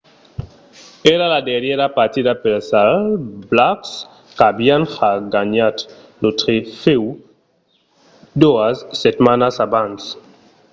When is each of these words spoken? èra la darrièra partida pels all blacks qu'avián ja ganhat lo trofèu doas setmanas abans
èra 1.13 1.25
la 1.33 1.39
darrièra 1.49 1.87
partida 1.97 2.33
pels 2.43 2.67
all 2.83 3.05
blacks 3.51 3.91
qu'avián 4.37 4.83
ja 4.97 5.09
ganhat 5.33 5.75
lo 6.21 6.29
trofèu 6.39 7.03
doas 8.41 8.77
setmanas 9.03 9.55
abans 9.65 10.01